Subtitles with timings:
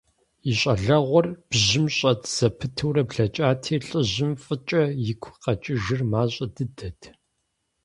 [0.49, 7.01] И щӀалэгъуэр бжьым щӀэт зэпытурэ блэкӀати, лӀыжьым фӀыкӀэ игу къэкӀыжыр мащӀэ дыдэт.